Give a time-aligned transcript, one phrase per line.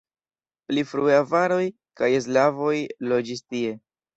[0.69, 1.61] Pli frue avaroj
[2.01, 2.75] kaj slavoj
[3.13, 3.79] loĝis tie.